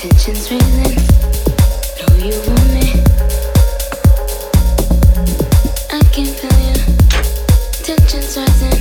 [0.00, 0.50] Tensions
[8.38, 8.79] rising.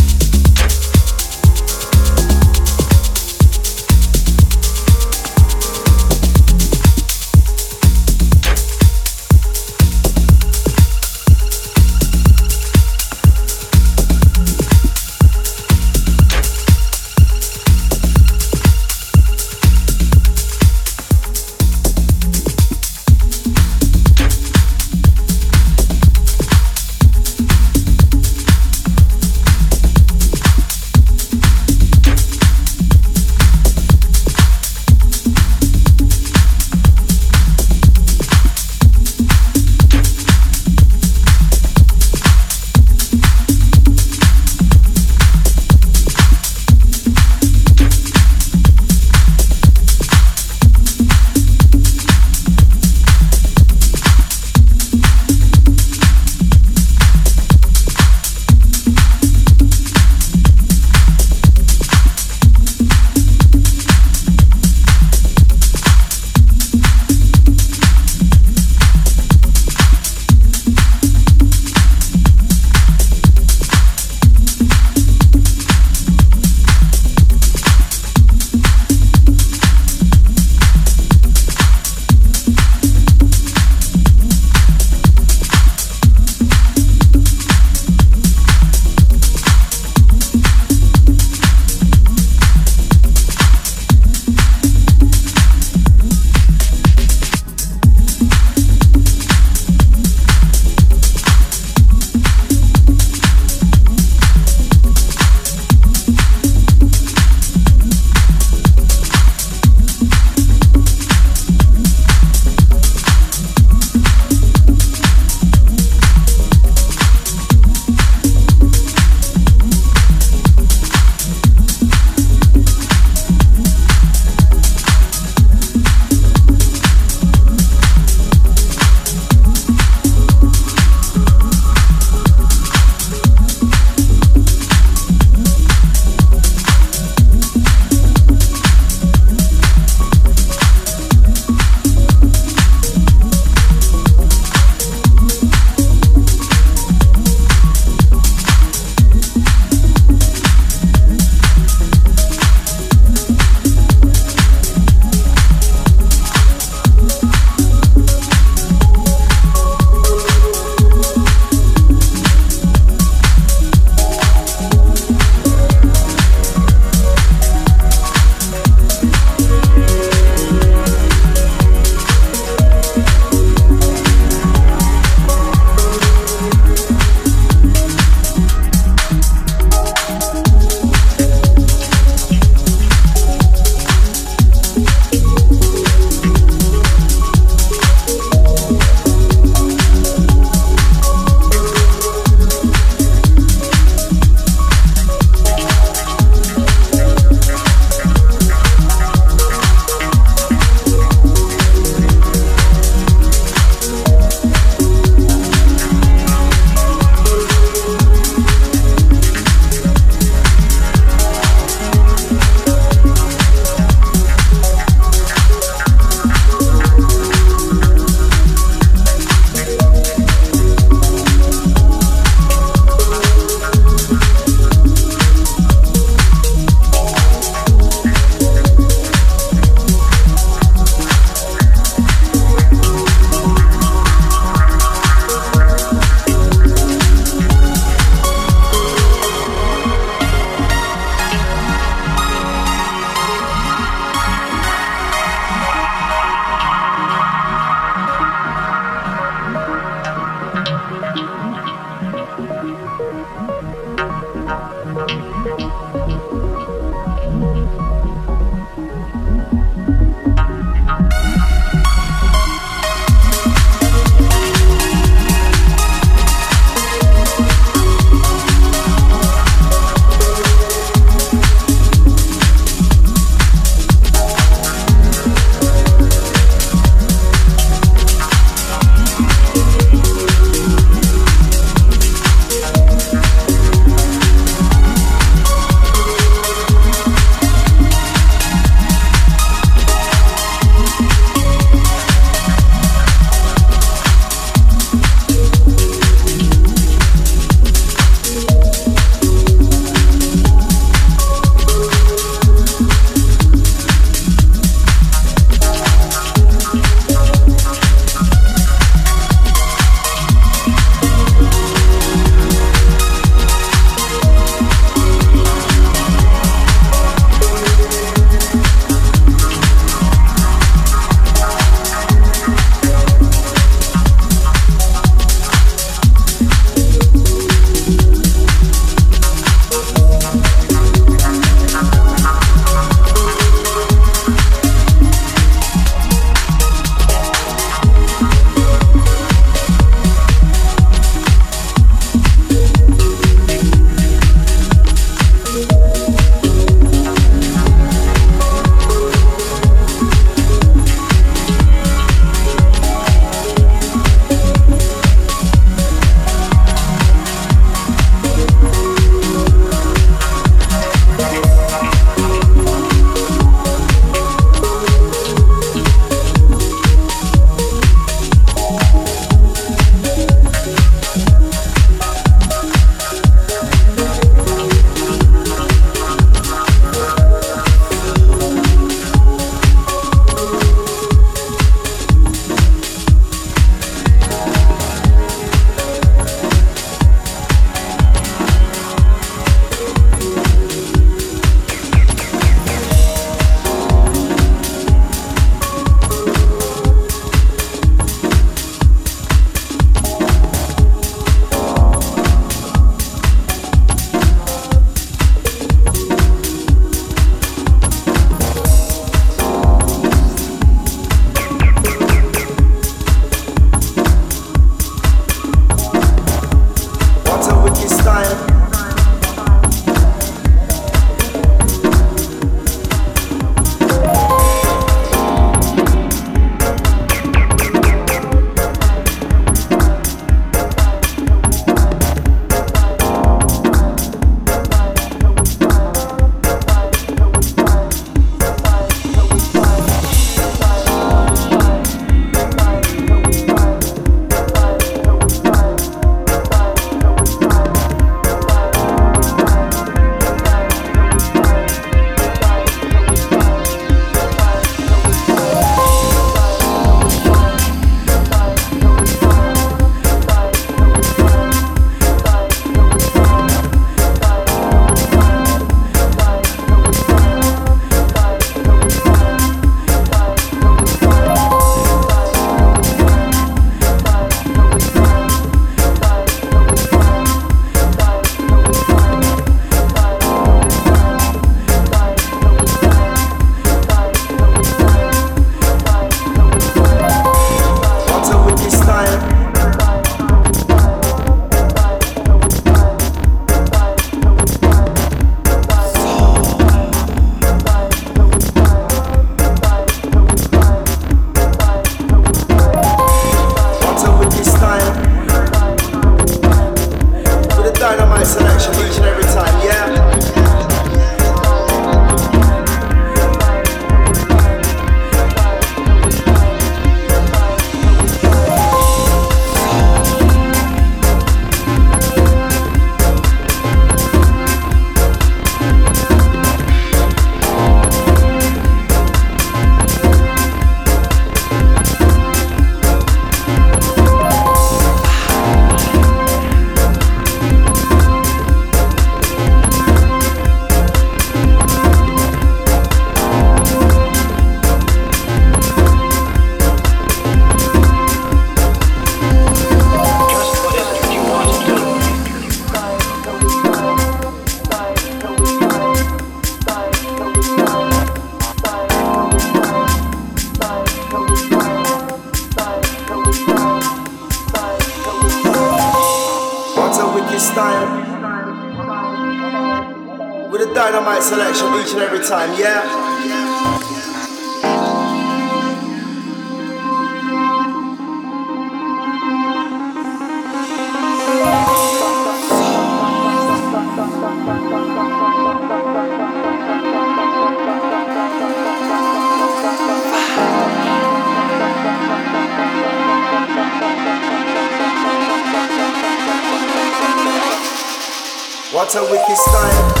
[599.33, 600.00] What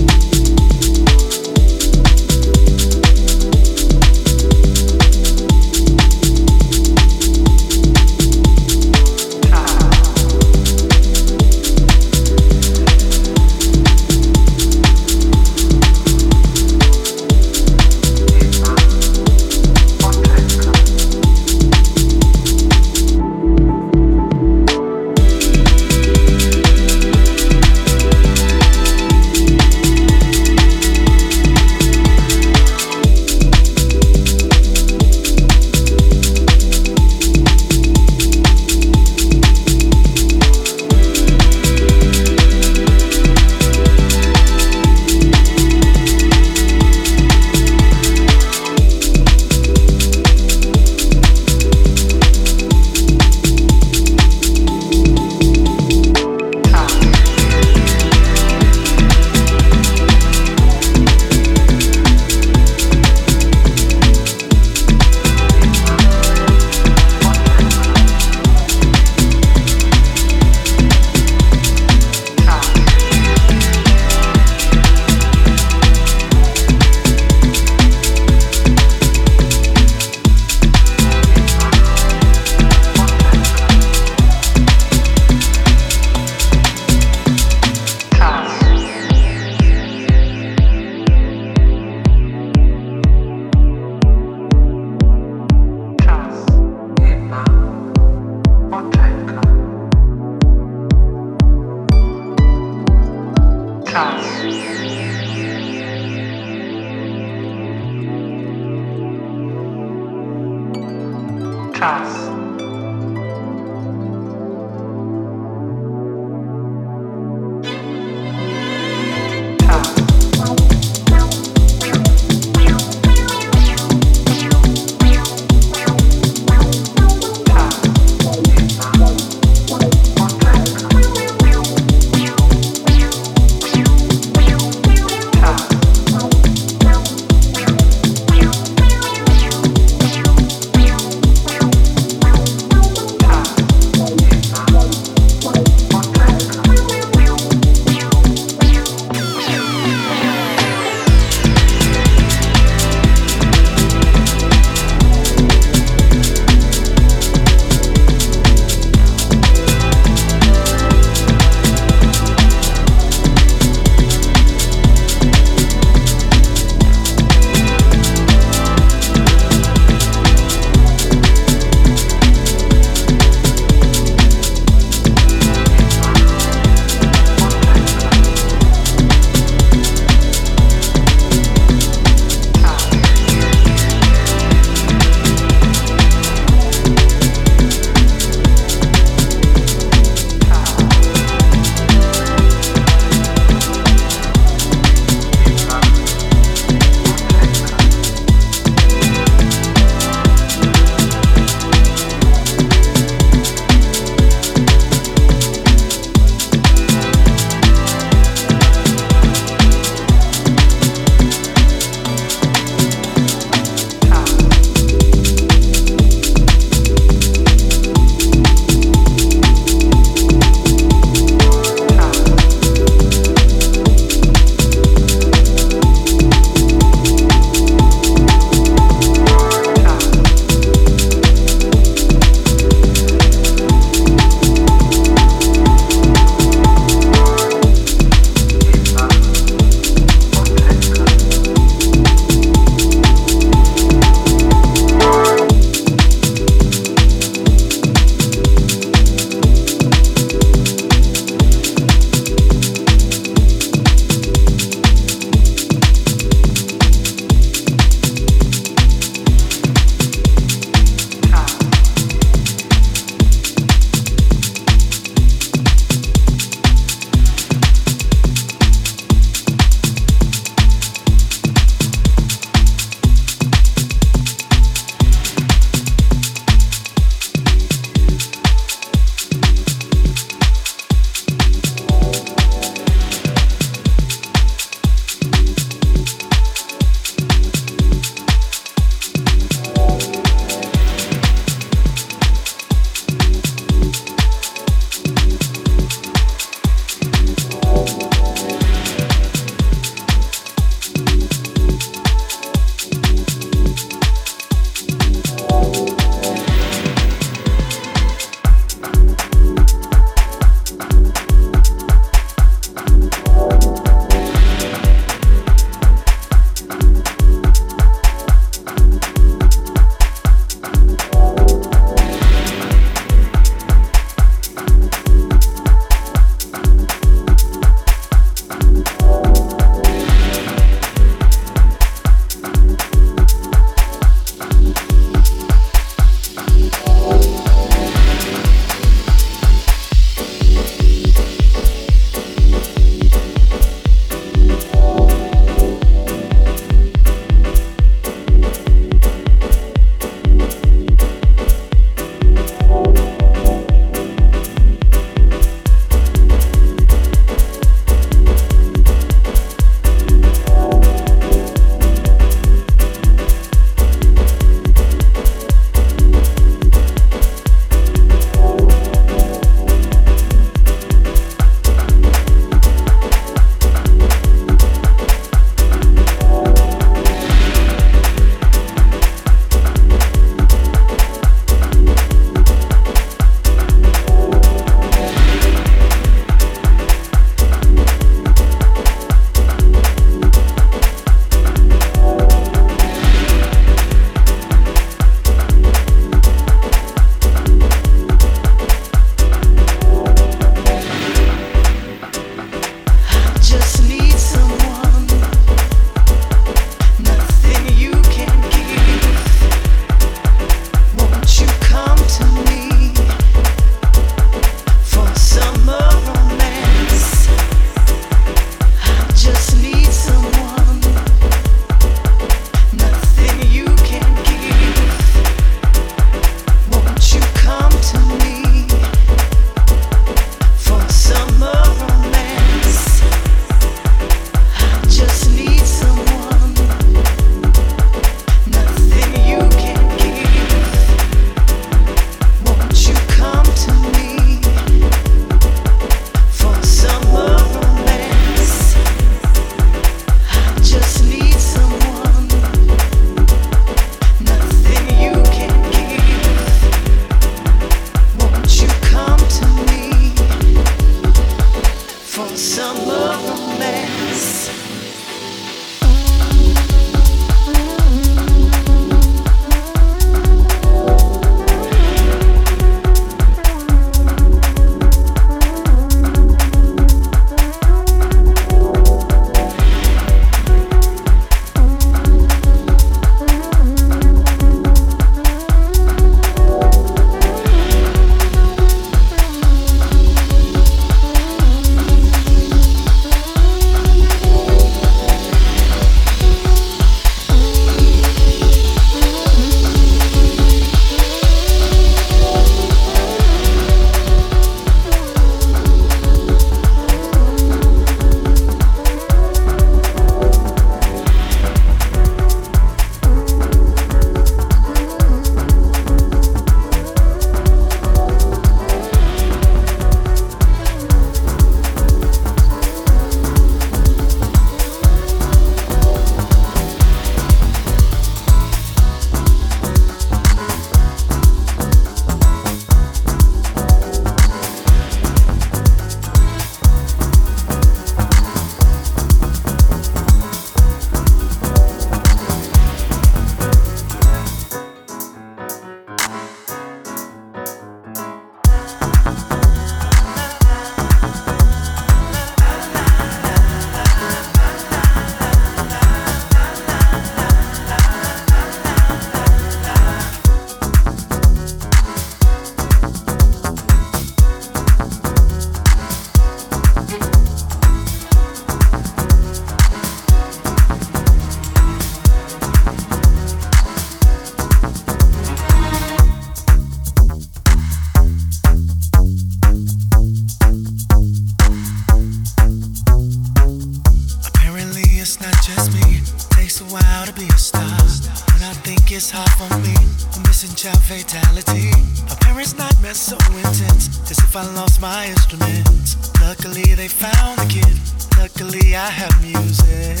[588.96, 589.76] it's hard for me.
[590.14, 591.68] I'm missing child fatality.
[592.10, 594.10] A parent's nightmare so intense.
[594.10, 596.10] As if I lost my instruments.
[596.22, 597.76] Luckily, they found the kid.
[598.16, 600.00] Luckily, I have music.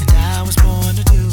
[0.00, 1.29] And I was born to do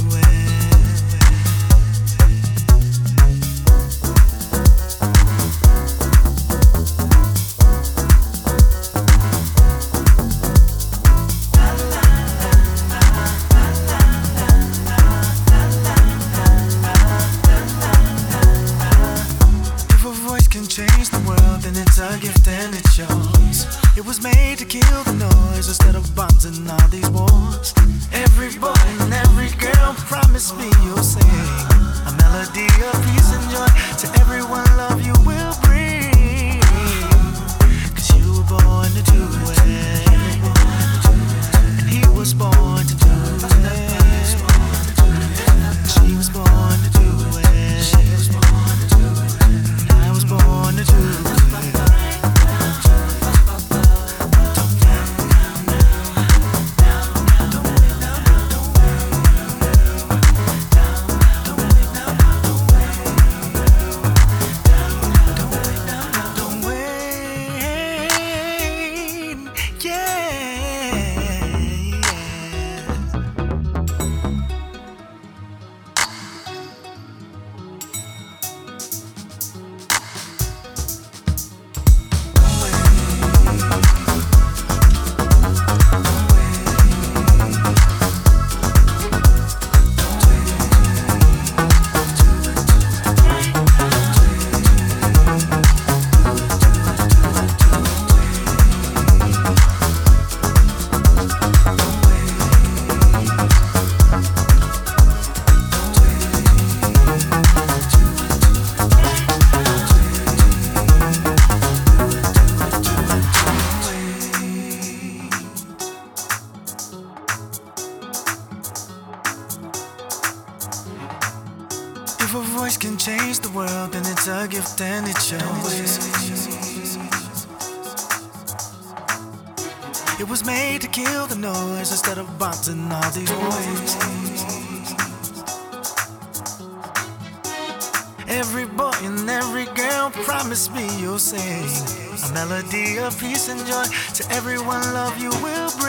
[142.48, 143.84] melody of peace and joy
[144.14, 145.86] to everyone love you will bring.